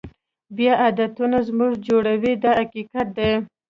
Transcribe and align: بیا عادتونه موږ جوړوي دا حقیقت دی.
بیا 0.57 0.73
عادتونه 0.83 1.37
موږ 1.57 1.73
جوړوي 1.87 2.33
دا 2.43 2.51
حقیقت 2.61 3.07
دی. 3.17 3.31